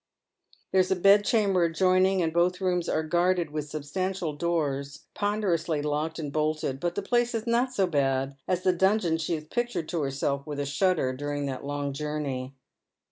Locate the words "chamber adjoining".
1.23-2.23